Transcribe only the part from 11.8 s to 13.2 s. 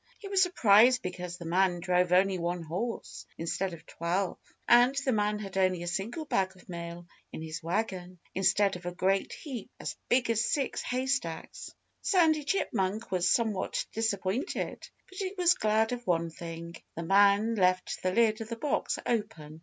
Sandy Chipmunk